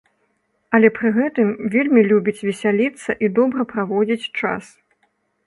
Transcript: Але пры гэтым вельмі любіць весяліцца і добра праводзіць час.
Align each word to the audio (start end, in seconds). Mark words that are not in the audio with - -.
Але 0.77 0.87
пры 0.95 1.11
гэтым 1.17 1.47
вельмі 1.75 2.01
любіць 2.11 2.43
весяліцца 2.47 3.11
і 3.27 3.31
добра 3.37 3.61
праводзіць 3.75 4.29
час. 4.41 4.63